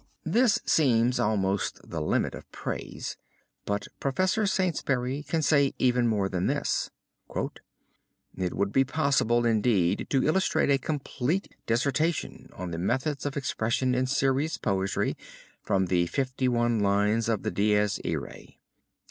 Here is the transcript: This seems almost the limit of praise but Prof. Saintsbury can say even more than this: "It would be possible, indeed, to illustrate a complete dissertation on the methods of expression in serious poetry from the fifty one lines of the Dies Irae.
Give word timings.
This 0.25 0.57
seems 0.65 1.19
almost 1.19 1.87
the 1.87 2.01
limit 2.01 2.33
of 2.33 2.51
praise 2.51 3.17
but 3.65 3.87
Prof. 3.99 4.15
Saintsbury 4.31 5.21
can 5.21 5.43
say 5.43 5.75
even 5.77 6.07
more 6.07 6.27
than 6.27 6.47
this: 6.47 6.89
"It 8.35 8.55
would 8.55 8.73
be 8.73 8.83
possible, 8.83 9.45
indeed, 9.45 10.07
to 10.09 10.23
illustrate 10.25 10.71
a 10.71 10.79
complete 10.79 11.55
dissertation 11.67 12.49
on 12.53 12.71
the 12.71 12.79
methods 12.79 13.27
of 13.27 13.37
expression 13.37 13.93
in 13.93 14.07
serious 14.07 14.57
poetry 14.57 15.15
from 15.61 15.85
the 15.85 16.07
fifty 16.07 16.47
one 16.47 16.79
lines 16.79 17.29
of 17.29 17.43
the 17.43 17.51
Dies 17.51 17.99
Irae. 18.03 18.57